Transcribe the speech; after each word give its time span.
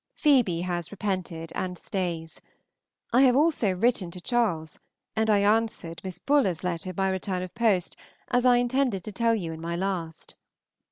Phebe 0.15 0.61
has 0.61 0.89
repented, 0.89 1.51
and 1.53 1.77
stays. 1.77 2.41
I 3.13 3.21
have 3.21 3.35
also 3.35 3.71
written 3.75 4.09
to 4.09 4.19
Charles, 4.19 4.79
and 5.15 5.29
I 5.29 5.41
answered 5.43 6.01
Miss 6.03 6.17
Buller's 6.17 6.63
letter 6.63 6.91
by 6.91 7.07
return 7.11 7.43
of 7.43 7.53
post, 7.53 7.95
as 8.29 8.43
I 8.43 8.55
intended 8.55 9.03
to 9.03 9.11
tell 9.11 9.35
you 9.35 9.51
in 9.51 9.61
my 9.61 9.75
last. 9.75 10.33